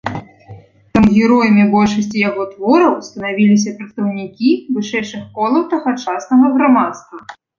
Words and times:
Таму 0.97 1.09
героямі 1.17 1.63
большасці 1.73 2.23
яго 2.29 2.43
твораў 2.53 2.93
станавіліся 3.09 3.75
прадстаўнікі 3.81 4.49
вышэйшых 4.77 5.23
колаў 5.39 5.61
тагачаснага 5.75 6.47
грамадства. 6.57 7.17